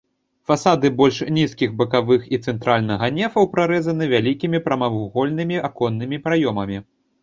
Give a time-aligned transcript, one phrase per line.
[0.51, 6.87] Фасады больш нізкіх бакавых і цэнтральнага нефаў прарэзаны вялікімі прамавугольнымі аконнымі праёмамі.